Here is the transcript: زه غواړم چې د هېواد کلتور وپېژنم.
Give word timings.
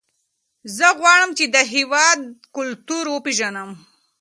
زه 0.77 0.87
غواړم 0.99 1.29
چې 1.37 1.45
د 1.55 1.57
هېواد 1.73 2.19
کلتور 2.57 3.05
وپېژنم. 3.09 3.69